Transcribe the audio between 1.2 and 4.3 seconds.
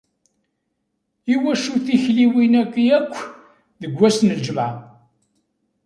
I wacu tikliwin-agi akk deg wass n